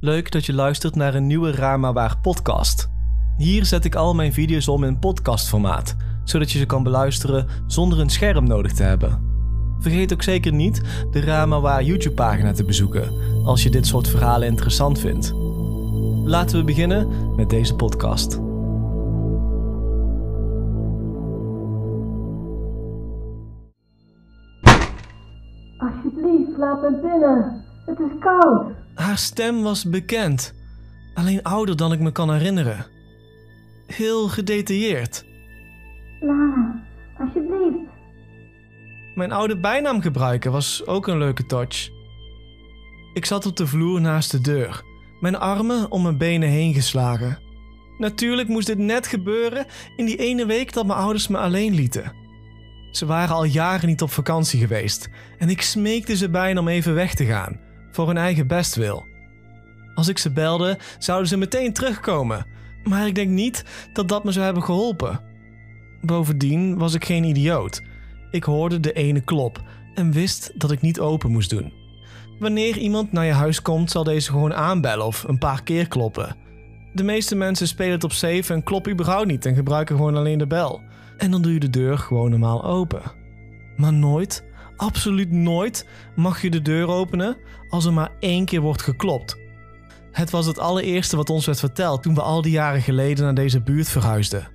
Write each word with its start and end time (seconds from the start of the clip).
Leuk 0.00 0.30
dat 0.30 0.46
je 0.46 0.54
luistert 0.54 0.94
naar 0.94 1.14
een 1.14 1.26
nieuwe 1.26 1.50
Raar 1.50 1.80
maar 1.80 1.92
Waar 1.92 2.18
podcast. 2.22 2.90
Hier 3.36 3.64
zet 3.64 3.84
ik 3.84 3.94
al 3.94 4.14
mijn 4.14 4.32
video's 4.32 4.68
om 4.68 4.84
in 4.84 4.98
podcastformaat, 4.98 5.96
zodat 6.24 6.50
je 6.50 6.58
ze 6.58 6.66
kan 6.66 6.82
beluisteren 6.82 7.46
zonder 7.66 8.00
een 8.00 8.10
scherm 8.10 8.46
nodig 8.46 8.72
te 8.72 8.82
hebben. 8.82 9.22
Vergeet 9.78 10.12
ook 10.12 10.22
zeker 10.22 10.52
niet 10.52 10.82
de 11.10 11.20
Raar 11.20 11.48
maar 11.48 11.60
Waar 11.60 11.82
YouTube 11.82 12.14
pagina 12.14 12.52
te 12.52 12.64
bezoeken, 12.64 13.12
als 13.44 13.62
je 13.62 13.70
dit 13.70 13.86
soort 13.86 14.08
verhalen 14.08 14.48
interessant 14.48 14.98
vindt. 14.98 15.32
Laten 16.24 16.58
we 16.58 16.64
beginnen 16.64 17.34
met 17.36 17.50
deze 17.50 17.74
podcast. 17.74 18.40
Alsjeblieft, 25.78 26.58
laat 26.58 26.80
me 26.80 26.98
binnen. 27.02 27.64
Het 27.86 27.98
is 27.98 28.18
koud. 28.20 28.78
Haar 29.08 29.18
stem 29.18 29.62
was 29.62 29.84
bekend, 29.84 30.54
alleen 31.14 31.42
ouder 31.42 31.76
dan 31.76 31.92
ik 31.92 32.00
me 32.00 32.12
kan 32.12 32.32
herinneren. 32.32 32.86
Heel 33.86 34.28
gedetailleerd. 34.28 35.24
Lana, 36.20 36.82
alsjeblieft. 37.18 37.76
Mijn 39.14 39.32
oude 39.32 39.60
bijnaam 39.60 40.00
gebruiken 40.00 40.52
was 40.52 40.86
ook 40.86 41.06
een 41.06 41.18
leuke 41.18 41.46
touch. 41.46 41.88
Ik 43.14 43.24
zat 43.24 43.46
op 43.46 43.56
de 43.56 43.66
vloer 43.66 44.00
naast 44.00 44.30
de 44.30 44.40
deur, 44.40 44.82
mijn 45.20 45.36
armen 45.36 45.90
om 45.90 46.02
mijn 46.02 46.18
benen 46.18 46.48
heen 46.48 46.74
geslagen. 46.74 47.38
Natuurlijk 47.98 48.48
moest 48.48 48.66
dit 48.66 48.78
net 48.78 49.06
gebeuren 49.06 49.66
in 49.96 50.04
die 50.04 50.16
ene 50.16 50.46
week 50.46 50.72
dat 50.72 50.86
mijn 50.86 50.98
ouders 50.98 51.28
me 51.28 51.38
alleen 51.38 51.74
lieten. 51.74 52.12
Ze 52.90 53.06
waren 53.06 53.34
al 53.34 53.44
jaren 53.44 53.88
niet 53.88 54.02
op 54.02 54.10
vakantie 54.10 54.60
geweest 54.60 55.08
en 55.38 55.48
ik 55.48 55.62
smeekte 55.62 56.16
ze 56.16 56.30
bijna 56.30 56.60
om 56.60 56.68
even 56.68 56.94
weg 56.94 57.14
te 57.14 57.24
gaan, 57.24 57.66
voor 57.90 58.06
hun 58.06 58.16
eigen 58.16 58.46
bestwil. 58.46 59.06
Als 59.94 60.08
ik 60.08 60.18
ze 60.18 60.30
belde, 60.30 60.78
zouden 60.98 61.28
ze 61.28 61.36
meteen 61.36 61.72
terugkomen, 61.72 62.46
maar 62.84 63.06
ik 63.06 63.14
denk 63.14 63.30
niet 63.30 63.64
dat 63.92 64.08
dat 64.08 64.24
me 64.24 64.32
zou 64.32 64.44
hebben 64.44 64.62
geholpen. 64.62 65.20
Bovendien 66.00 66.78
was 66.78 66.94
ik 66.94 67.04
geen 67.04 67.24
idioot. 67.24 67.82
Ik 68.30 68.44
hoorde 68.44 68.80
de 68.80 68.92
ene 68.92 69.20
klop 69.20 69.62
en 69.94 70.12
wist 70.12 70.52
dat 70.60 70.70
ik 70.70 70.80
niet 70.80 71.00
open 71.00 71.30
moest 71.30 71.50
doen. 71.50 71.72
Wanneer 72.38 72.76
iemand 72.76 73.12
naar 73.12 73.24
je 73.24 73.32
huis 73.32 73.62
komt, 73.62 73.90
zal 73.90 74.04
deze 74.04 74.30
gewoon 74.30 74.54
aanbellen 74.54 75.06
of 75.06 75.24
een 75.28 75.38
paar 75.38 75.62
keer 75.62 75.88
kloppen. 75.88 76.36
De 76.92 77.02
meeste 77.02 77.34
mensen 77.34 77.68
spelen 77.68 77.92
het 77.92 78.04
op 78.04 78.12
safe 78.12 78.52
en 78.52 78.62
kloppen 78.62 78.92
überhaupt 78.92 79.26
niet 79.26 79.46
en 79.46 79.54
gebruiken 79.54 79.96
gewoon 79.96 80.16
alleen 80.16 80.38
de 80.38 80.46
bel. 80.46 80.82
En 81.16 81.30
dan 81.30 81.42
doe 81.42 81.52
je 81.52 81.60
de 81.60 81.70
deur 81.70 81.98
gewoon 81.98 82.30
normaal 82.30 82.64
open. 82.64 83.02
Maar 83.76 83.92
nooit, 83.92 84.44
absoluut 84.78 85.30
nooit, 85.30 85.86
mag 86.16 86.42
je 86.42 86.50
de 86.50 86.62
deur 86.62 86.88
openen 86.88 87.36
als 87.68 87.84
er 87.84 87.92
maar 87.92 88.10
één 88.20 88.44
keer 88.44 88.60
wordt 88.60 88.82
geklopt. 88.82 89.36
Het 90.12 90.30
was 90.30 90.46
het 90.46 90.58
allereerste 90.58 91.16
wat 91.16 91.30
ons 91.30 91.46
werd 91.46 91.58
verteld 91.58 92.02
toen 92.02 92.14
we 92.14 92.22
al 92.22 92.42
die 92.42 92.52
jaren 92.52 92.82
geleden 92.82 93.24
naar 93.24 93.34
deze 93.34 93.60
buurt 93.60 93.88
verhuisden. 93.88 94.48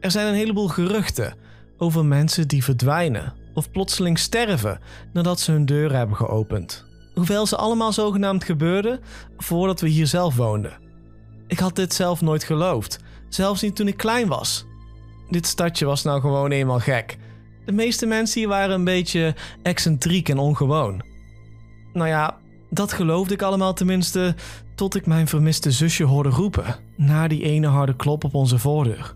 Er 0.00 0.10
zijn 0.10 0.26
een 0.26 0.34
heleboel 0.34 0.68
geruchten 0.68 1.34
over 1.78 2.04
mensen 2.04 2.48
die 2.48 2.64
verdwijnen 2.64 3.34
of 3.54 3.70
plotseling 3.70 4.18
sterven 4.18 4.80
nadat 5.12 5.40
ze 5.40 5.52
hun 5.52 5.66
deur 5.66 5.92
hebben 5.96 6.16
geopend. 6.16 6.84
Hoewel 7.14 7.46
ze 7.46 7.56
allemaal 7.56 7.92
zogenaamd 7.92 8.44
gebeurden 8.44 9.00
voordat 9.36 9.80
we 9.80 9.88
hier 9.88 10.06
zelf 10.06 10.36
woonden. 10.36 10.78
Ik 11.46 11.58
had 11.58 11.76
dit 11.76 11.94
zelf 11.94 12.20
nooit 12.20 12.44
geloofd, 12.44 12.98
zelfs 13.28 13.62
niet 13.62 13.76
toen 13.76 13.88
ik 13.88 13.96
klein 13.96 14.28
was. 14.28 14.64
Dit 15.30 15.46
stadje 15.46 15.84
was 15.84 16.02
nou 16.02 16.20
gewoon 16.20 16.50
eenmaal 16.50 16.80
gek. 16.80 17.18
De 17.64 17.72
meeste 17.72 18.06
mensen 18.06 18.40
hier 18.40 18.48
waren 18.48 18.74
een 18.74 18.84
beetje 18.84 19.34
excentriek 19.62 20.28
en 20.28 20.38
ongewoon. 20.38 21.02
Nou 21.92 22.08
ja, 22.08 22.38
dat 22.70 22.92
geloofde 22.92 23.34
ik 23.34 23.42
allemaal 23.42 23.74
tenminste, 23.74 24.34
tot 24.74 24.94
ik 24.94 25.06
mijn 25.06 25.28
vermiste 25.28 25.70
zusje 25.70 26.04
hoorde 26.04 26.28
roepen, 26.28 26.76
na 26.96 27.28
die 27.28 27.42
ene 27.42 27.66
harde 27.66 27.96
klop 27.96 28.24
op 28.24 28.34
onze 28.34 28.58
voordeur. 28.58 29.14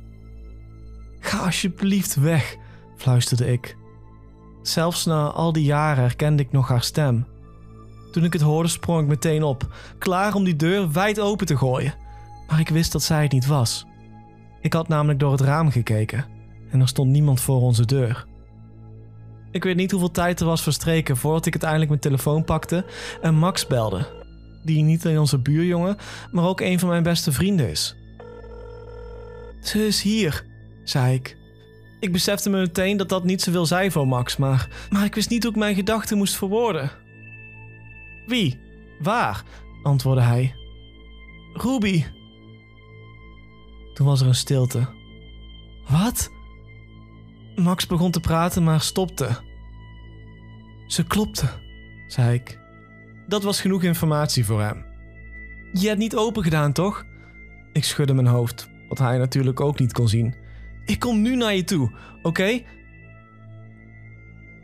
Ga 1.20 1.38
alsjeblieft 1.38 2.14
weg, 2.14 2.56
fluisterde 2.96 3.52
ik. 3.52 3.76
Zelfs 4.62 5.04
na 5.04 5.30
al 5.30 5.52
die 5.52 5.64
jaren 5.64 6.02
herkende 6.02 6.42
ik 6.42 6.52
nog 6.52 6.68
haar 6.68 6.82
stem. 6.82 7.26
Toen 8.12 8.24
ik 8.24 8.32
het 8.32 8.42
hoorde, 8.42 8.68
sprong 8.68 9.02
ik 9.02 9.08
meteen 9.08 9.42
op, 9.42 9.74
klaar 9.98 10.34
om 10.34 10.44
die 10.44 10.56
deur 10.56 10.92
wijd 10.92 11.20
open 11.20 11.46
te 11.46 11.56
gooien. 11.56 11.94
Maar 12.48 12.60
ik 12.60 12.68
wist 12.68 12.92
dat 12.92 13.02
zij 13.02 13.22
het 13.22 13.32
niet 13.32 13.46
was. 13.46 13.86
Ik 14.60 14.72
had 14.72 14.88
namelijk 14.88 15.18
door 15.18 15.32
het 15.32 15.40
raam 15.40 15.70
gekeken 15.70 16.26
en 16.70 16.80
er 16.80 16.88
stond 16.88 17.10
niemand 17.10 17.40
voor 17.40 17.60
onze 17.60 17.84
deur. 17.84 18.26
Ik 19.50 19.64
weet 19.64 19.76
niet 19.76 19.90
hoeveel 19.90 20.10
tijd 20.10 20.40
er 20.40 20.46
was 20.46 20.62
verstreken 20.62 21.16
voordat 21.16 21.46
ik 21.46 21.52
uiteindelijk 21.52 21.90
mijn 21.90 22.02
telefoon 22.02 22.44
pakte 22.44 22.84
en 23.20 23.34
Max 23.34 23.66
belde, 23.66 24.06
die 24.62 24.82
niet 24.82 25.04
alleen 25.04 25.18
onze 25.18 25.38
buurjongen, 25.38 25.96
maar 26.30 26.44
ook 26.44 26.60
een 26.60 26.78
van 26.78 26.88
mijn 26.88 27.02
beste 27.02 27.32
vrienden 27.32 27.70
is. 27.70 27.96
Ze 29.60 29.86
is 29.86 30.02
hier, 30.02 30.44
zei 30.84 31.14
ik. 31.14 31.36
Ik 32.00 32.12
besefte 32.12 32.50
me 32.50 32.58
meteen 32.58 32.96
dat 32.96 33.08
dat 33.08 33.24
niet 33.24 33.42
zoveel 33.42 33.66
zei 33.66 33.90
voor 33.90 34.08
Max, 34.08 34.36
maar, 34.36 34.68
maar 34.90 35.04
ik 35.04 35.14
wist 35.14 35.30
niet 35.30 35.42
hoe 35.42 35.52
ik 35.52 35.58
mijn 35.58 35.74
gedachten 35.74 36.16
moest 36.16 36.36
verwoorden. 36.36 36.90
Wie? 38.26 38.60
Waar? 38.98 39.42
antwoordde 39.82 40.22
hij. 40.22 40.54
Ruby. 41.52 42.04
Toen 43.94 44.06
was 44.06 44.20
er 44.20 44.26
een 44.26 44.34
stilte. 44.34 44.88
Wat? 45.88 46.30
Max 47.58 47.86
begon 47.86 48.10
te 48.10 48.20
praten, 48.20 48.64
maar 48.64 48.80
stopte. 48.80 49.28
Ze 50.86 51.04
klopte, 51.04 51.48
zei 52.06 52.34
ik. 52.34 52.58
Dat 53.26 53.42
was 53.42 53.60
genoeg 53.60 53.82
informatie 53.82 54.44
voor 54.44 54.60
hem. 54.60 54.84
Je 55.72 55.86
hebt 55.86 55.98
niet 55.98 56.16
open 56.16 56.42
gedaan, 56.42 56.72
toch? 56.72 57.04
Ik 57.72 57.84
schudde 57.84 58.14
mijn 58.14 58.26
hoofd, 58.26 58.68
wat 58.88 58.98
hij 58.98 59.18
natuurlijk 59.18 59.60
ook 59.60 59.78
niet 59.78 59.92
kon 59.92 60.08
zien. 60.08 60.34
Ik 60.84 60.98
kom 60.98 61.22
nu 61.22 61.36
naar 61.36 61.54
je 61.54 61.64
toe, 61.64 61.90
oké? 62.22 62.62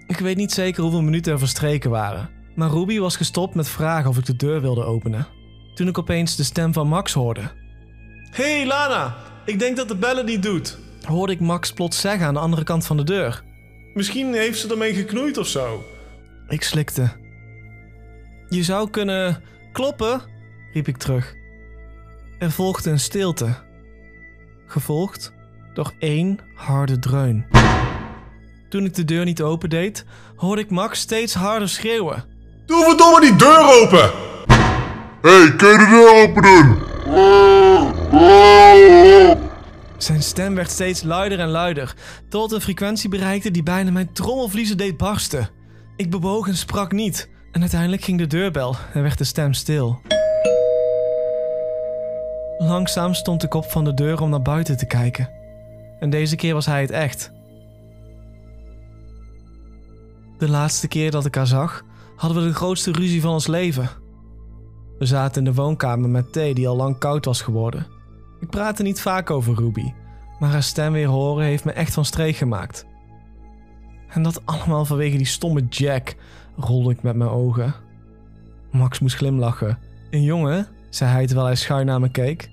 Ik 0.07 0.19
weet 0.19 0.37
niet 0.37 0.53
zeker 0.53 0.83
hoeveel 0.83 1.03
minuten 1.03 1.33
er 1.33 1.39
verstreken 1.39 1.91
waren, 1.91 2.31
maar 2.55 2.71
Ruby 2.71 2.99
was 2.99 3.17
gestopt 3.17 3.55
met 3.55 3.69
vragen 3.69 4.11
of 4.11 4.19
ik 4.19 4.27
de 4.27 4.37
deur 4.37 4.61
wilde 4.61 4.85
openen. 4.85 5.27
Toen 5.75 5.89
ik 5.89 5.99
opeens 5.99 6.37
de 6.37 6.43
stem 6.43 6.73
van 6.73 6.89
Max 6.89 7.13
hoorde. 7.13 7.51
Hey 8.31 8.67
Lana, 8.67 9.17
ik 9.45 9.59
denk 9.59 9.77
dat 9.77 9.89
de 9.89 9.97
bellen 9.97 10.27
niet 10.27 10.43
doet. 10.43 10.79
Hoorde 11.07 11.33
ik 11.33 11.41
Max 11.41 11.73
plots 11.73 12.01
zeggen 12.01 12.27
aan 12.27 12.35
de 12.35 12.41
andere 12.41 12.65
kant 12.65 12.87
van 12.87 12.97
de 12.97 13.05
deur. 13.05 13.43
Misschien 13.95 14.35
heeft 14.35 14.59
ze 14.59 14.69
ermee 14.69 14.95
geknoeid 14.95 15.39
of 15.39 15.47
zo. 15.47 15.85
Ik 16.49 16.63
slikte. 16.63 17.13
Je 18.49 18.63
zou 18.63 18.91
kunnen 18.91 19.43
kloppen, 19.73 20.21
riep 20.73 20.89
ik 20.89 20.97
terug. 20.97 21.35
Er 22.39 22.51
volgde 22.51 22.91
een 22.91 23.01
stilte, 23.01 23.55
gevolgd 24.67 25.33
door 25.75 25.93
één 25.99 26.39
harde 26.55 26.99
dreun. 26.99 27.47
Toen 28.69 28.85
ik 28.85 28.95
de 28.95 29.05
deur 29.05 29.25
niet 29.25 29.43
opendeed, 29.43 30.05
hoorde 30.37 30.63
ik 30.63 30.71
Max 30.71 31.01
steeds 31.01 31.35
harder 31.35 31.69
schreeuwen. 31.69 32.25
Doe 32.67 32.85
verdomme 32.85 33.21
die 33.21 33.37
deur 33.37 33.83
open! 33.83 34.11
Hé, 35.23 35.31
hey, 35.31 35.57
kun 35.57 35.69
je 35.69 35.79
de 35.79 35.87
deur 35.87 36.23
open 36.23 36.43
doen? 36.43 36.93
Zijn 40.05 40.23
stem 40.23 40.55
werd 40.55 40.71
steeds 40.71 41.03
luider 41.03 41.39
en 41.39 41.49
luider, 41.49 41.95
tot 42.29 42.53
een 42.53 42.61
frequentie 42.61 43.09
bereikte 43.09 43.51
die 43.51 43.63
bijna 43.63 43.91
mijn 43.91 44.13
trommelvliezen 44.13 44.77
deed 44.77 44.97
barsten. 44.97 45.49
Ik 45.97 46.11
bewoog 46.11 46.49
en 46.49 46.57
sprak 46.57 46.93
niet, 46.93 47.31
en 47.53 47.61
uiteindelijk 47.61 48.03
ging 48.03 48.19
de 48.19 48.27
deurbel 48.27 48.77
en 48.93 49.03
werd 49.03 49.19
de 49.19 49.25
stem 49.25 49.53
stil. 49.53 50.01
Langzaam 52.59 53.15
stond 53.15 53.43
ik 53.43 53.55
op 53.55 53.65
van 53.65 53.85
de 53.85 53.95
deur 53.95 54.21
om 54.21 54.31
naar 54.31 54.43
buiten 54.43 54.77
te 54.77 54.87
kijken. 54.87 55.31
En 56.01 56.11
deze 56.11 56.37
keer 56.37 56.55
was 56.55 56.67
hij 56.67 56.81
het 56.81 56.91
echt. 56.91 57.33
De 60.39 60.49
laatste 60.49 60.89
keer 60.89 61.11
dat 61.11 61.27
ik 61.27 61.35
haar 61.35 61.47
zag, 61.47 61.85
hadden 62.17 62.43
we 62.43 62.49
de 62.49 62.55
grootste 62.55 62.93
ruzie 62.93 63.21
van 63.21 63.33
ons 63.33 63.47
leven. 63.47 63.89
We 64.99 65.07
zaten 65.07 65.45
in 65.45 65.53
de 65.53 65.61
woonkamer 65.61 66.09
met 66.09 66.33
thee 66.33 66.55
die 66.55 66.69
al 66.69 66.77
lang 66.77 66.99
koud 66.99 67.25
was 67.25 67.41
geworden. 67.41 67.87
Ik 68.41 68.51
praatte 68.51 68.83
niet 68.83 69.01
vaak 69.01 69.31
over 69.31 69.55
Ruby, 69.55 69.93
maar 70.39 70.51
haar 70.51 70.63
stem 70.63 70.93
weer 70.93 71.07
horen 71.07 71.45
heeft 71.45 71.65
me 71.65 71.73
echt 71.73 71.95
van 71.95 72.05
streek 72.05 72.37
gemaakt. 72.37 72.87
En 74.09 74.23
dat 74.23 74.43
allemaal 74.45 74.85
vanwege 74.85 75.17
die 75.17 75.27
stomme 75.27 75.67
Jack, 75.69 76.15
rolde 76.57 76.91
ik 76.91 77.03
met 77.03 77.17
mijn 77.17 77.31
ogen. 77.31 77.75
Max 78.71 78.99
moest 78.99 79.17
glimlachen. 79.17 79.79
Een 80.11 80.23
jongen, 80.23 80.69
zei 80.91 81.11
hij 81.11 81.27
terwijl 81.27 81.47
hij 81.47 81.57
schuin 81.57 81.87
naar 81.87 82.01
me 82.01 82.11
keek. 82.11 82.51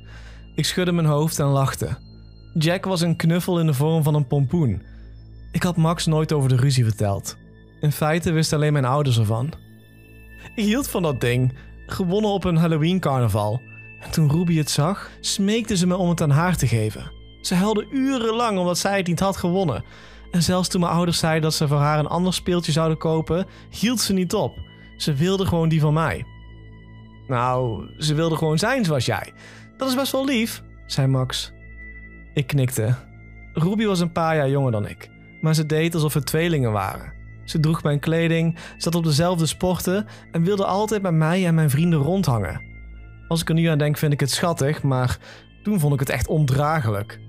Ik 0.55 0.65
schudde 0.65 0.91
mijn 0.91 1.07
hoofd 1.07 1.39
en 1.39 1.45
lachte. 1.45 1.97
Jack 2.53 2.85
was 2.85 3.01
een 3.01 3.15
knuffel 3.15 3.59
in 3.59 3.65
de 3.65 3.73
vorm 3.73 4.03
van 4.03 4.15
een 4.15 4.27
pompoen. 4.27 4.81
Ik 5.51 5.63
had 5.63 5.77
Max 5.77 6.05
nooit 6.05 6.33
over 6.33 6.49
de 6.49 6.55
ruzie 6.55 6.83
verteld. 6.83 7.37
In 7.81 7.91
feite 7.91 8.31
wisten 8.31 8.57
alleen 8.57 8.73
mijn 8.73 8.85
ouders 8.85 9.17
ervan. 9.17 9.53
Ik 10.55 10.63
hield 10.63 10.87
van 10.87 11.01
dat 11.01 11.21
ding, 11.21 11.53
gewonnen 11.85 12.31
op 12.31 12.43
een 12.43 12.55
Halloween-carnaval. 12.55 13.61
En 13.99 14.11
toen 14.11 14.31
Ruby 14.31 14.57
het 14.57 14.69
zag, 14.69 15.09
smeekte 15.19 15.77
ze 15.77 15.87
me 15.87 15.95
om 15.95 16.09
het 16.09 16.21
aan 16.21 16.29
haar 16.29 16.57
te 16.57 16.67
geven. 16.67 17.20
Ze 17.41 17.55
huilde 17.55 17.87
urenlang 17.89 18.57
omdat 18.57 18.77
zij 18.77 18.97
het 18.97 19.07
niet 19.07 19.19
had 19.19 19.37
gewonnen. 19.37 19.83
En 20.31 20.43
zelfs 20.43 20.67
toen 20.67 20.81
mijn 20.81 20.93
ouders 20.93 21.17
zeiden 21.17 21.41
dat 21.41 21.53
ze 21.53 21.67
voor 21.67 21.77
haar 21.77 21.99
een 21.99 22.07
ander 22.07 22.33
speeltje 22.33 22.71
zouden 22.71 22.97
kopen, 22.97 23.45
hield 23.69 23.99
ze 23.99 24.13
niet 24.13 24.33
op. 24.33 24.57
Ze 24.97 25.13
wilde 25.13 25.45
gewoon 25.45 25.69
die 25.69 25.79
van 25.79 25.93
mij. 25.93 26.25
Nou, 27.27 27.89
ze 27.97 28.13
wilde 28.13 28.35
gewoon 28.35 28.57
zijn 28.57 28.85
zoals 28.85 29.05
jij. 29.05 29.33
Dat 29.77 29.89
is 29.89 29.95
best 29.95 30.11
wel 30.11 30.25
lief, 30.25 30.63
zei 30.85 31.07
Max. 31.07 31.51
Ik 32.33 32.47
knikte. 32.47 32.95
Ruby 33.53 33.85
was 33.85 33.99
een 33.99 34.11
paar 34.11 34.35
jaar 34.35 34.49
jonger 34.49 34.71
dan 34.71 34.87
ik, 34.87 35.09
maar 35.41 35.55
ze 35.55 35.65
deed 35.65 35.93
alsof 35.93 36.13
we 36.13 36.23
tweelingen 36.23 36.71
waren. 36.71 37.13
Ze 37.45 37.59
droeg 37.59 37.83
mijn 37.83 37.99
kleding, 37.99 38.57
zat 38.77 38.95
op 38.95 39.03
dezelfde 39.03 39.45
sporten 39.45 40.05
en 40.31 40.43
wilde 40.43 40.65
altijd 40.65 41.01
bij 41.01 41.11
mij 41.11 41.45
en 41.45 41.55
mijn 41.55 41.69
vrienden 41.69 41.99
rondhangen. 41.99 42.61
Als 43.27 43.41
ik 43.41 43.49
er 43.49 43.55
nu 43.55 43.65
aan 43.65 43.77
denk, 43.77 43.97
vind 43.97 44.13
ik 44.13 44.19
het 44.19 44.31
schattig, 44.31 44.83
maar 44.83 45.17
toen 45.63 45.79
vond 45.79 45.93
ik 45.93 45.99
het 45.99 46.09
echt 46.09 46.27
ondraaglijk. 46.27 47.19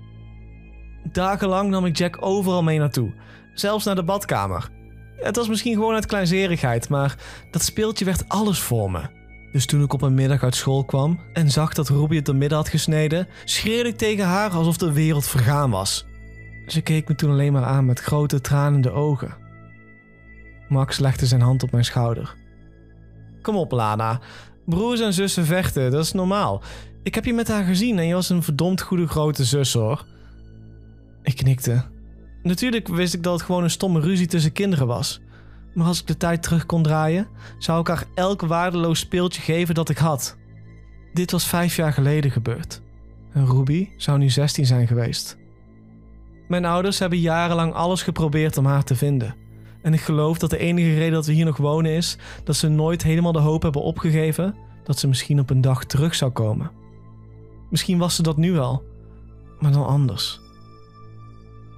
Dagenlang 1.11 1.69
nam 1.69 1.85
ik 1.85 1.97
Jack 1.97 2.17
overal 2.19 2.63
mee 2.63 2.79
naartoe, 2.79 3.13
zelfs 3.53 3.85
naar 3.85 3.95
de 3.95 4.03
badkamer. 4.03 4.69
Het 5.15 5.35
was 5.35 5.47
misschien 5.47 5.73
gewoon 5.73 5.93
uit 5.93 6.05
kleinzerigheid, 6.05 6.89
maar 6.89 7.15
dat 7.51 7.61
speeltje 7.61 8.05
werd 8.05 8.29
alles 8.29 8.59
voor 8.59 8.91
me. 8.91 9.01
Dus 9.51 9.65
toen 9.65 9.83
ik 9.83 9.93
op 9.93 10.01
een 10.01 10.13
middag 10.13 10.43
uit 10.43 10.55
school 10.55 10.85
kwam 10.85 11.19
en 11.33 11.51
zag 11.51 11.73
dat 11.73 11.89
Ruby 11.89 12.15
het 12.15 12.25
door 12.25 12.35
midden 12.35 12.57
had 12.57 12.69
gesneden, 12.69 13.27
schreeuwde 13.43 13.89
ik 13.89 13.97
tegen 13.97 14.25
haar 14.25 14.51
alsof 14.51 14.77
de 14.77 14.93
wereld 14.93 15.25
vergaan 15.25 15.69
was. 15.69 16.05
Ze 16.67 16.81
keek 16.81 17.07
me 17.07 17.15
toen 17.15 17.31
alleen 17.31 17.53
maar 17.53 17.63
aan 17.63 17.85
met 17.85 17.99
grote 17.99 18.41
tranende 18.41 18.91
ogen. 18.91 19.35
Max 20.67 20.99
legde 20.99 21.25
zijn 21.25 21.41
hand 21.41 21.63
op 21.63 21.71
mijn 21.71 21.85
schouder. 21.85 22.35
Kom 23.41 23.55
op, 23.55 23.71
Lana. 23.71 24.19
Broers 24.65 24.99
en 24.99 25.13
zussen 25.13 25.45
vechten, 25.45 25.91
dat 25.91 26.03
is 26.03 26.11
normaal. 26.11 26.61
Ik 27.03 27.15
heb 27.15 27.25
je 27.25 27.33
met 27.33 27.47
haar 27.47 27.63
gezien 27.63 27.99
en 27.99 28.07
je 28.07 28.13
was 28.13 28.29
een 28.29 28.43
verdomd 28.43 28.81
goede 28.81 29.07
grote 29.07 29.43
zus, 29.43 29.73
hoor. 29.73 30.05
Ik 31.23 31.35
knikte. 31.35 31.83
Natuurlijk 32.41 32.87
wist 32.87 33.13
ik 33.13 33.23
dat 33.23 33.33
het 33.33 33.41
gewoon 33.41 33.63
een 33.63 33.69
stomme 33.69 33.99
ruzie 33.99 34.27
tussen 34.27 34.51
kinderen 34.51 34.87
was. 34.87 35.21
Maar 35.73 35.87
als 35.87 35.99
ik 35.99 36.07
de 36.07 36.17
tijd 36.17 36.43
terug 36.43 36.65
kon 36.65 36.83
draaien, 36.83 37.27
zou 37.57 37.79
ik 37.79 37.87
haar 37.87 38.05
elk 38.15 38.41
waardeloos 38.41 38.99
speeltje 38.99 39.41
geven 39.41 39.75
dat 39.75 39.89
ik 39.89 39.97
had. 39.97 40.37
Dit 41.13 41.31
was 41.31 41.47
vijf 41.47 41.75
jaar 41.75 41.93
geleden 41.93 42.31
gebeurd. 42.31 42.81
En 43.33 43.45
Ruby 43.45 43.89
zou 43.97 44.17
nu 44.17 44.29
16 44.29 44.65
zijn 44.65 44.87
geweest. 44.87 45.37
Mijn 46.47 46.65
ouders 46.65 46.99
hebben 46.99 47.19
jarenlang 47.19 47.73
alles 47.73 48.03
geprobeerd 48.03 48.57
om 48.57 48.65
haar 48.65 48.83
te 48.83 48.95
vinden. 48.95 49.35
En 49.81 49.93
ik 49.93 50.01
geloof 50.01 50.37
dat 50.37 50.49
de 50.49 50.57
enige 50.57 50.93
reden 50.93 51.13
dat 51.13 51.25
we 51.25 51.33
hier 51.33 51.45
nog 51.45 51.57
wonen 51.57 51.91
is 51.91 52.17
dat 52.43 52.55
ze 52.55 52.67
nooit 52.67 53.03
helemaal 53.03 53.31
de 53.31 53.39
hoop 53.39 53.61
hebben 53.61 53.81
opgegeven 53.81 54.55
dat 54.83 54.99
ze 54.99 55.07
misschien 55.07 55.39
op 55.39 55.49
een 55.49 55.61
dag 55.61 55.85
terug 55.85 56.15
zou 56.15 56.31
komen. 56.31 56.71
Misschien 57.69 57.97
was 57.97 58.15
ze 58.15 58.23
dat 58.23 58.37
nu 58.37 58.57
al, 58.57 58.83
maar 59.59 59.71
dan 59.71 59.85
anders. 59.85 60.42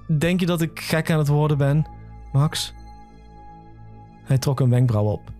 Denk 0.08 0.40
je 0.40 0.46
dat 0.46 0.60
ik 0.60 0.80
gek 0.80 1.10
aan 1.10 1.18
het 1.18 1.28
worden 1.28 1.58
ben, 1.58 1.86
Max? 2.32 2.74
Hij 4.24 4.38
trok 4.38 4.60
een 4.60 4.70
wenkbrauw 4.70 5.04
op. 5.04 5.32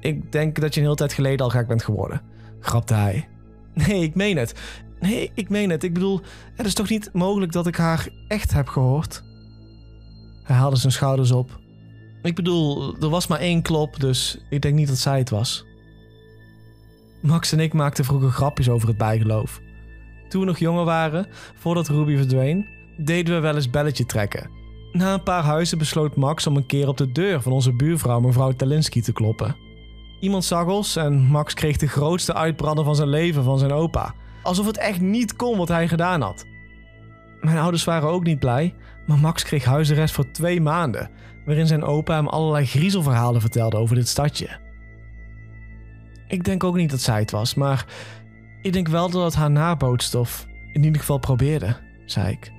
Ik 0.00 0.32
denk 0.32 0.60
dat 0.60 0.74
je 0.74 0.80
een 0.80 0.86
hele 0.86 0.98
tijd 0.98 1.12
geleden 1.12 1.44
al 1.44 1.50
gek 1.50 1.66
bent 1.66 1.82
geworden, 1.82 2.22
grapte 2.60 2.94
hij. 2.94 3.28
Nee, 3.74 4.02
ik 4.02 4.14
meen 4.14 4.36
het. 4.36 4.54
Nee, 5.00 5.30
ik 5.34 5.48
meen 5.48 5.70
het. 5.70 5.82
Ik 5.82 5.94
bedoel, 5.94 6.20
het 6.54 6.66
is 6.66 6.74
toch 6.74 6.88
niet 6.88 7.10
mogelijk 7.12 7.52
dat 7.52 7.66
ik 7.66 7.76
haar 7.76 8.08
echt 8.28 8.52
heb 8.52 8.68
gehoord? 8.68 9.22
Hij 10.42 10.56
haalde 10.56 10.76
zijn 10.76 10.92
schouders 10.92 11.30
op. 11.30 11.60
Ik 12.22 12.34
bedoel, 12.34 12.96
er 13.00 13.08
was 13.08 13.26
maar 13.26 13.38
één 13.38 13.62
klop, 13.62 14.00
dus 14.00 14.40
ik 14.50 14.62
denk 14.62 14.74
niet 14.74 14.88
dat 14.88 14.98
zij 14.98 15.18
het 15.18 15.30
was. 15.30 15.64
Max 17.22 17.52
en 17.52 17.60
ik 17.60 17.72
maakten 17.72 18.04
vroeger 18.04 18.30
grapjes 18.30 18.68
over 18.68 18.88
het 18.88 18.96
bijgeloof. 18.96 19.60
Toen 20.28 20.40
we 20.40 20.46
nog 20.46 20.58
jonger 20.58 20.84
waren, 20.84 21.26
voordat 21.54 21.88
Ruby 21.88 22.16
verdween, 22.16 22.66
deden 23.04 23.34
we 23.34 23.40
wel 23.40 23.54
eens 23.54 23.70
belletje 23.70 24.06
trekken. 24.06 24.50
Na 24.92 25.12
een 25.12 25.22
paar 25.22 25.42
huizen 25.42 25.78
besloot 25.78 26.16
Max 26.16 26.46
om 26.46 26.56
een 26.56 26.66
keer 26.66 26.88
op 26.88 26.96
de 26.96 27.12
deur 27.12 27.42
van 27.42 27.52
onze 27.52 27.72
buurvrouw 27.72 28.20
mevrouw 28.20 28.52
Talinski 28.52 29.02
te 29.02 29.12
kloppen. 29.12 29.56
Iemand 30.20 30.44
zag 30.44 30.66
ons 30.66 30.96
en 30.96 31.20
Max 31.20 31.54
kreeg 31.54 31.76
de 31.76 31.88
grootste 31.88 32.34
uitbrander 32.34 32.84
van 32.84 32.96
zijn 32.96 33.08
leven 33.08 33.44
van 33.44 33.58
zijn 33.58 33.72
opa. 33.72 34.14
Alsof 34.42 34.66
het 34.66 34.78
echt 34.78 35.00
niet 35.00 35.36
kon 35.36 35.58
wat 35.58 35.68
hij 35.68 35.88
gedaan 35.88 36.20
had. 36.20 36.44
Mijn 37.40 37.58
ouders 37.58 37.84
waren 37.84 38.08
ook 38.08 38.24
niet 38.24 38.38
blij, 38.38 38.74
maar 39.06 39.18
Max 39.18 39.42
kreeg 39.42 39.64
huisarrest 39.64 40.14
voor 40.14 40.30
twee 40.30 40.60
maanden, 40.60 41.10
waarin 41.44 41.66
zijn 41.66 41.84
opa 41.84 42.14
hem 42.14 42.28
allerlei 42.28 42.66
griezelverhalen 42.66 43.40
vertelde 43.40 43.76
over 43.76 43.94
dit 43.94 44.08
stadje. 44.08 44.58
Ik 46.28 46.44
denk 46.44 46.64
ook 46.64 46.76
niet 46.76 46.90
dat 46.90 47.00
zij 47.00 47.18
het 47.18 47.30
was, 47.30 47.54
maar 47.54 47.86
ik 48.62 48.72
denk 48.72 48.88
wel 48.88 49.10
dat 49.10 49.24
het 49.24 49.34
haar 49.34 49.50
nabootst 49.50 50.14
of 50.14 50.46
in 50.72 50.84
ieder 50.84 51.00
geval 51.00 51.18
probeerde, 51.18 51.76
zei 52.06 52.32
ik. 52.32 52.52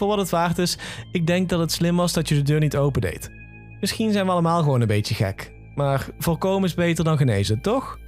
Voor 0.00 0.08
wat 0.08 0.18
het 0.18 0.30
waard 0.30 0.58
is, 0.58 0.78
ik 1.12 1.26
denk 1.26 1.48
dat 1.48 1.60
het 1.60 1.72
slim 1.72 1.96
was 1.96 2.12
dat 2.12 2.28
je 2.28 2.34
de 2.34 2.42
deur 2.42 2.60
niet 2.60 2.76
opendeed. 2.76 3.30
Misschien 3.80 4.12
zijn 4.12 4.24
we 4.24 4.32
allemaal 4.32 4.62
gewoon 4.62 4.80
een 4.80 4.86
beetje 4.86 5.14
gek, 5.14 5.52
maar 5.74 6.08
voorkomen 6.18 6.68
is 6.68 6.74
beter 6.74 7.04
dan 7.04 7.16
genezen, 7.16 7.60
toch? 7.60 7.98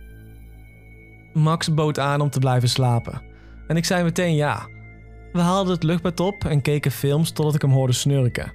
Max 1.32 1.74
bood 1.74 1.98
aan 1.98 2.20
om 2.20 2.30
te 2.30 2.38
blijven 2.38 2.68
slapen. 2.68 3.22
En 3.66 3.76
ik 3.76 3.84
zei 3.84 4.02
meteen 4.02 4.34
ja. 4.34 4.68
We 5.32 5.40
haalden 5.40 5.72
het 5.72 5.82
luchtbed 5.82 6.20
op 6.20 6.44
en 6.44 6.62
keken 6.62 6.90
films 6.90 7.30
totdat 7.30 7.54
ik 7.54 7.62
hem 7.62 7.70
hoorde 7.70 7.92
snurken. 7.92 8.52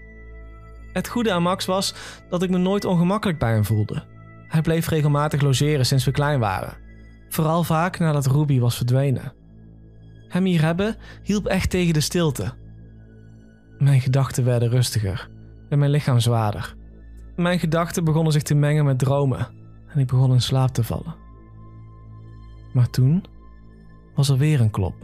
Het 0.93 1.07
goede 1.07 1.31
aan 1.31 1.43
Max 1.43 1.65
was 1.65 1.93
dat 2.29 2.43
ik 2.43 2.49
me 2.49 2.57
nooit 2.57 2.85
ongemakkelijk 2.85 3.39
bij 3.39 3.51
hem 3.51 3.65
voelde. 3.65 4.03
Hij 4.47 4.61
bleef 4.61 4.87
regelmatig 4.87 5.41
logeren 5.41 5.85
sinds 5.85 6.05
we 6.05 6.11
klein 6.11 6.39
waren. 6.39 6.77
Vooral 7.29 7.63
vaak 7.63 7.99
nadat 7.99 8.25
Ruby 8.25 8.59
was 8.59 8.77
verdwenen. 8.77 9.33
Hem 10.27 10.45
hier 10.45 10.61
hebben 10.61 10.95
hielp 11.23 11.45
echt 11.45 11.69
tegen 11.69 11.93
de 11.93 12.01
stilte. 12.01 12.65
Mijn 13.79 14.01
gedachten 14.01 14.43
werden 14.43 14.69
rustiger 14.69 15.29
en 15.69 15.79
mijn 15.79 15.91
lichaam 15.91 16.19
zwaarder. 16.19 16.75
Mijn 17.35 17.59
gedachten 17.59 18.03
begonnen 18.03 18.33
zich 18.33 18.41
te 18.41 18.55
mengen 18.55 18.85
met 18.85 18.99
dromen 18.99 19.47
en 19.87 19.99
ik 19.99 20.07
begon 20.07 20.33
in 20.33 20.41
slaap 20.41 20.69
te 20.69 20.83
vallen. 20.83 21.15
Maar 22.73 22.89
toen 22.89 23.25
was 24.15 24.29
er 24.29 24.37
weer 24.37 24.61
een 24.61 24.71
klop. 24.71 24.95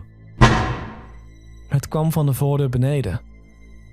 Het 1.67 1.87
kwam 1.87 2.11
van 2.11 2.25
de 2.25 2.33
voordeur 2.33 2.69
beneden 2.69 3.21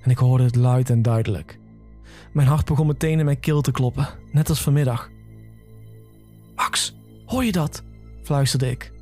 en 0.03 0.11
ik 0.11 0.19
hoorde 0.19 0.45
het 0.45 0.57
luid 0.57 0.91
en 0.91 1.03
duidelijk. 1.03 1.59
Mijn 2.33 2.49
hart 2.49 2.65
begon 2.65 2.87
meteen 2.87 3.19
in 3.19 3.25
mijn 3.25 3.41
keel 3.41 3.61
te 3.61 3.71
kloppen, 3.71 4.09
net 4.33 4.49
als 4.49 4.63
vanmiddag. 4.63 5.11
Max, 6.55 6.97
hoor 7.27 7.45
je 7.45 7.53
dat? 7.53 7.83
fluisterde 8.23 8.71
ik. 8.71 8.93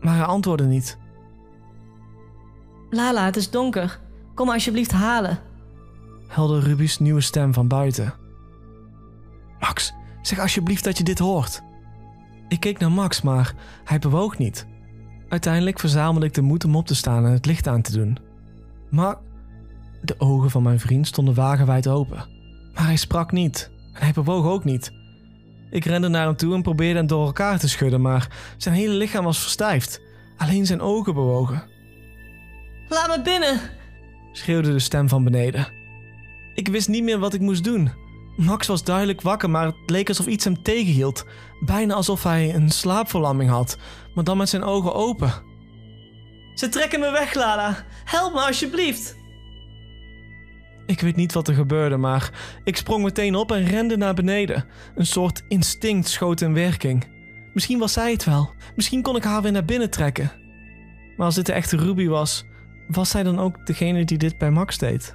Maar 0.00 0.16
hij 0.16 0.24
antwoordde 0.24 0.66
niet. 0.66 0.98
Lala, 2.90 3.24
het 3.24 3.36
is 3.36 3.50
donker. 3.50 4.00
Kom 4.42 4.50
alsjeblieft 4.50 4.92
halen. 4.92 5.38
Helde 6.26 6.60
Ruby's 6.60 6.98
nieuwe 6.98 7.20
stem 7.20 7.52
van 7.52 7.68
buiten. 7.68 8.14
Max, 9.60 9.92
zeg 10.22 10.38
alsjeblieft 10.38 10.84
dat 10.84 10.98
je 10.98 11.04
dit 11.04 11.18
hoort. 11.18 11.62
Ik 12.48 12.60
keek 12.60 12.78
naar 12.78 12.92
Max, 12.92 13.22
maar 13.22 13.54
hij 13.84 13.98
bewoog 13.98 14.38
niet. 14.38 14.66
Uiteindelijk 15.28 15.78
verzamelde 15.78 16.26
ik 16.26 16.34
de 16.34 16.40
moed 16.40 16.64
om 16.64 16.76
op 16.76 16.86
te 16.86 16.94
staan 16.94 17.24
en 17.26 17.32
het 17.32 17.46
licht 17.46 17.66
aan 17.66 17.82
te 17.82 17.92
doen. 17.92 18.18
Maar 18.90 19.16
de 20.00 20.14
ogen 20.18 20.50
van 20.50 20.62
mijn 20.62 20.80
vriend 20.80 21.06
stonden 21.06 21.34
wagenwijd 21.34 21.88
open. 21.88 22.28
Maar 22.74 22.84
hij 22.84 22.96
sprak 22.96 23.32
niet 23.32 23.70
en 23.92 24.02
hij 24.02 24.12
bewoog 24.12 24.46
ook 24.46 24.64
niet. 24.64 24.92
Ik 25.70 25.84
rende 25.84 26.08
naar 26.08 26.26
hem 26.26 26.36
toe 26.36 26.54
en 26.54 26.62
probeerde 26.62 26.98
hem 26.98 27.06
door 27.06 27.26
elkaar 27.26 27.58
te 27.58 27.68
schudden, 27.68 28.00
maar 28.00 28.54
zijn 28.56 28.74
hele 28.74 28.94
lichaam 28.94 29.24
was 29.24 29.40
verstijfd. 29.40 30.00
Alleen 30.36 30.66
zijn 30.66 30.80
ogen 30.80 31.14
bewogen. 31.14 31.62
Laat 32.88 33.16
me 33.16 33.22
binnen! 33.22 33.80
Schreeuwde 34.32 34.72
de 34.72 34.78
stem 34.78 35.08
van 35.08 35.24
beneden. 35.24 35.68
Ik 36.54 36.68
wist 36.68 36.88
niet 36.88 37.02
meer 37.02 37.18
wat 37.18 37.34
ik 37.34 37.40
moest 37.40 37.64
doen. 37.64 37.90
Max 38.36 38.66
was 38.66 38.84
duidelijk 38.84 39.20
wakker, 39.20 39.50
maar 39.50 39.66
het 39.66 39.90
leek 39.90 40.08
alsof 40.08 40.26
iets 40.26 40.44
hem 40.44 40.62
tegenhield. 40.62 41.26
Bijna 41.60 41.94
alsof 41.94 42.22
hij 42.22 42.54
een 42.54 42.70
slaapverlamming 42.70 43.50
had, 43.50 43.78
maar 44.14 44.24
dan 44.24 44.36
met 44.36 44.48
zijn 44.48 44.62
ogen 44.62 44.94
open. 44.94 45.32
Ze 46.54 46.68
trekken 46.68 47.00
me 47.00 47.10
weg, 47.10 47.34
Lala. 47.34 47.84
Help 48.04 48.32
me 48.32 48.40
alsjeblieft. 48.40 49.16
Ik 50.86 51.00
weet 51.00 51.16
niet 51.16 51.32
wat 51.32 51.48
er 51.48 51.54
gebeurde, 51.54 51.96
maar 51.96 52.30
ik 52.64 52.76
sprong 52.76 53.04
meteen 53.04 53.34
op 53.34 53.52
en 53.52 53.64
rende 53.64 53.96
naar 53.96 54.14
beneden. 54.14 54.64
Een 54.94 55.06
soort 55.06 55.42
instinct 55.48 56.08
schoot 56.08 56.40
in 56.40 56.54
werking. 56.54 57.06
Misschien 57.54 57.78
was 57.78 57.92
zij 57.92 58.12
het 58.12 58.24
wel. 58.24 58.52
Misschien 58.76 59.02
kon 59.02 59.16
ik 59.16 59.24
haar 59.24 59.42
weer 59.42 59.52
naar 59.52 59.64
binnen 59.64 59.90
trekken. 59.90 60.32
Maar 61.16 61.26
als 61.26 61.34
dit 61.34 61.46
de 61.46 61.52
echte 61.52 61.76
Ruby 61.76 62.06
was, 62.06 62.44
was 62.88 63.10
zij 63.10 63.22
dan 63.22 63.38
ook 63.38 63.66
degene 63.66 64.04
die 64.04 64.18
dit 64.18 64.38
bij 64.38 64.50
Max 64.50 64.78
deed? 64.78 65.14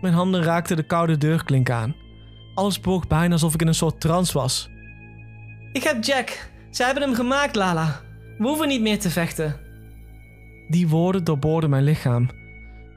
Mijn 0.00 0.14
handen 0.14 0.42
raakten 0.42 0.76
de 0.76 0.86
koude 0.86 1.18
deurklink 1.18 1.70
aan. 1.70 1.94
Alles 2.54 2.80
boog 2.80 3.06
bijna 3.06 3.32
alsof 3.32 3.54
ik 3.54 3.60
in 3.60 3.66
een 3.66 3.74
soort 3.74 4.00
trance 4.00 4.32
was. 4.32 4.70
Ik 5.72 5.82
heb 5.82 6.04
Jack. 6.04 6.50
Ze 6.70 6.84
hebben 6.84 7.02
hem 7.02 7.14
gemaakt, 7.14 7.54
Lala. 7.54 8.00
We 8.38 8.44
hoeven 8.46 8.68
niet 8.68 8.80
meer 8.82 8.98
te 8.98 9.10
vechten. 9.10 9.60
Die 10.68 10.88
woorden 10.88 11.24
doorboorden 11.24 11.70
mijn 11.70 11.84
lichaam 11.84 12.28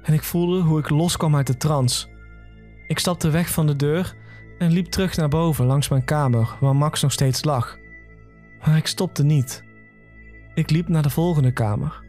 en 0.05 0.13
ik 0.13 0.23
voelde 0.23 0.61
hoe 0.61 0.79
ik 0.79 0.89
loskwam 0.89 1.35
uit 1.35 1.47
de 1.47 1.57
trance. 1.57 2.07
Ik 2.87 2.99
stapte 2.99 3.29
weg 3.29 3.49
van 3.49 3.67
de 3.67 3.75
deur 3.75 4.15
en 4.57 4.71
liep 4.71 4.85
terug 4.85 5.17
naar 5.17 5.29
boven 5.29 5.65
langs 5.65 5.89
mijn 5.89 6.05
kamer 6.05 6.55
waar 6.59 6.75
Max 6.75 7.01
nog 7.01 7.11
steeds 7.11 7.43
lag. 7.43 7.77
Maar 8.65 8.77
ik 8.77 8.87
stopte 8.87 9.23
niet. 9.23 9.63
Ik 10.53 10.69
liep 10.69 10.87
naar 10.87 11.01
de 11.01 11.09
volgende 11.09 11.51
kamer, 11.51 12.03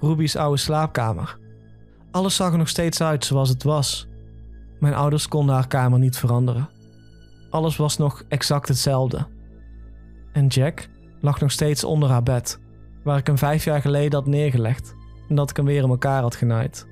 Ruby's 0.00 0.36
oude 0.36 0.56
slaapkamer. 0.56 1.38
Alles 2.10 2.36
zag 2.36 2.52
er 2.52 2.58
nog 2.58 2.68
steeds 2.68 3.02
uit 3.02 3.24
zoals 3.24 3.48
het 3.48 3.62
was. 3.62 4.08
Mijn 4.78 4.94
ouders 4.94 5.28
konden 5.28 5.54
haar 5.54 5.66
kamer 5.66 5.98
niet 5.98 6.16
veranderen. 6.16 6.68
Alles 7.50 7.76
was 7.76 7.96
nog 7.96 8.24
exact 8.28 8.68
hetzelfde. 8.68 9.26
En 10.32 10.46
Jack 10.46 10.88
lag 11.20 11.40
nog 11.40 11.50
steeds 11.50 11.84
onder 11.84 12.08
haar 12.08 12.22
bed, 12.22 12.60
waar 13.04 13.18
ik 13.18 13.26
hem 13.26 13.38
vijf 13.38 13.64
jaar 13.64 13.80
geleden 13.80 14.18
had 14.18 14.26
neergelegd 14.26 14.94
en 15.28 15.34
dat 15.34 15.50
ik 15.50 15.56
hem 15.56 15.64
weer 15.64 15.82
in 15.82 15.88
elkaar 15.88 16.22
had 16.22 16.34
genaaid. 16.34 16.86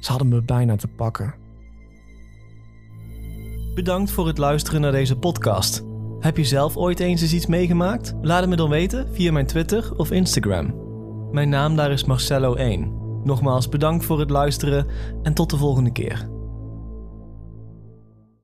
Ze 0.00 0.10
hadden 0.10 0.28
me 0.28 0.42
bijna 0.42 0.76
te 0.76 0.88
pakken. 0.88 1.34
Bedankt 3.74 4.10
voor 4.10 4.26
het 4.26 4.38
luisteren 4.38 4.80
naar 4.80 4.92
deze 4.92 5.16
podcast. 5.18 5.93
Heb 6.24 6.36
je 6.36 6.44
zelf 6.44 6.76
ooit 6.76 7.00
eens 7.00 7.22
eens 7.22 7.32
iets 7.32 7.46
meegemaakt? 7.46 8.14
Laat 8.22 8.40
het 8.40 8.48
me 8.48 8.56
dan 8.56 8.70
weten 8.70 9.08
via 9.12 9.32
mijn 9.32 9.46
Twitter 9.46 9.92
of 9.96 10.10
Instagram. 10.10 10.74
Mijn 11.30 11.48
naam 11.48 11.76
daar 11.76 11.90
is 11.90 12.04
Marcello1. 12.04 12.88
Nogmaals 13.24 13.68
bedankt 13.68 14.04
voor 14.04 14.20
het 14.20 14.30
luisteren 14.30 14.86
en 15.22 15.34
tot 15.34 15.50
de 15.50 15.56
volgende 15.56 15.92
keer. 15.92 16.28